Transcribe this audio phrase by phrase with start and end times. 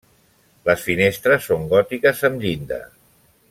[0.69, 2.85] Les finestres són gòtiques amb llinda.